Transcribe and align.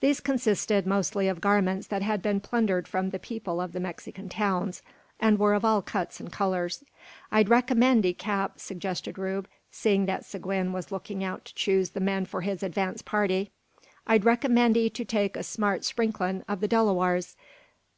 These 0.00 0.20
consisted 0.20 0.86
mostly 0.86 1.28
of 1.28 1.40
garments 1.40 1.86
that 1.86 2.02
had 2.02 2.20
been 2.20 2.40
plundered 2.40 2.86
from 2.86 3.08
the 3.08 3.18
people 3.18 3.58
of 3.58 3.72
the 3.72 3.80
Mexican 3.80 4.28
towns, 4.28 4.82
and 5.18 5.38
were 5.38 5.54
of 5.54 5.64
all 5.64 5.80
cuts 5.80 6.20
and 6.20 6.30
colours. 6.30 6.84
"I'd 7.30 7.48
recommend 7.48 8.04
'ee, 8.04 8.12
cap," 8.12 8.60
suggested 8.60 9.16
Rube, 9.16 9.48
seeing 9.70 10.04
that 10.04 10.26
Seguin 10.26 10.74
was 10.74 10.92
looking 10.92 11.24
out 11.24 11.46
to 11.46 11.54
choose 11.54 11.88
the 11.92 12.00
men 12.00 12.26
for 12.26 12.42
his 12.42 12.62
advance 12.62 13.00
party, 13.00 13.50
"I'd 14.06 14.26
recommend 14.26 14.76
'ee 14.76 14.90
to 14.90 15.06
take 15.06 15.38
a 15.38 15.42
smart 15.42 15.86
sprinklin' 15.86 16.44
of 16.46 16.60
the 16.60 16.68
Delawars. 16.68 17.34